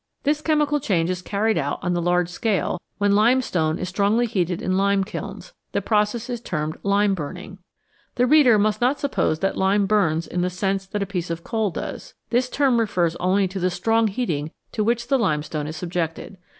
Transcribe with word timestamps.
This 0.23 0.41
chemical 0.41 0.79
change 0.79 1.11
is 1.11 1.21
carried 1.21 1.59
out 1.59 1.77
on 1.83 1.93
the 1.93 2.01
large 2.01 2.27
scale 2.27 2.81
when 2.97 3.13
limestone 3.13 3.77
is 3.77 3.87
strongly 3.87 4.25
heated 4.25 4.59
in 4.59 4.75
lime 4.75 5.03
kilns; 5.03 5.53
the 5.73 5.81
process 5.83 6.27
is 6.27 6.41
termed 6.41 6.75
"lime 6.81 7.13
burning." 7.13 7.59
The 8.15 8.25
reader 8.25 8.57
must 8.57 8.81
not 8.81 8.99
suppose 8.99 9.41
that 9.41 9.57
lime 9.57 9.85
burns 9.85 10.25
in 10.25 10.41
the 10.41 10.49
sense 10.49 10.87
that 10.87 11.03
a 11.03 11.05
piece 11.05 11.29
of 11.29 11.43
coal 11.43 11.69
does; 11.69 12.15
the 12.31 12.41
term 12.41 12.79
refers 12.79 13.15
only 13.17 13.47
to 13.49 13.59
the 13.59 13.69
strong 13.69 14.07
heating 14.07 14.49
to 14.71 14.83
which 14.83 15.07
the 15.07 15.19
limestone 15.19 15.67
is 15.67 15.77
subjected. 15.77 16.37